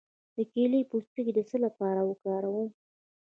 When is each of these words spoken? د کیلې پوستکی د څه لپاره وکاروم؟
د 0.35 0.37
کیلې 0.53 0.81
پوستکی 0.91 1.31
د 1.35 1.39
څه 1.49 1.57
لپاره 1.65 2.01
وکاروم؟ 2.09 2.67